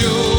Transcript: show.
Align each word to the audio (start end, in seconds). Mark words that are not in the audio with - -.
show. 0.00 0.29